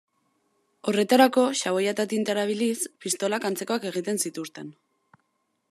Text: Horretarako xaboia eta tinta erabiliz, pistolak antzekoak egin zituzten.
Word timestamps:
Horretarako 0.91 1.43
xaboia 1.59 1.91
eta 1.95 2.05
tinta 2.13 2.35
erabiliz, 2.35 2.79
pistolak 3.05 3.45
antzekoak 3.51 3.89
egin 3.93 4.21
zituzten. 4.25 4.73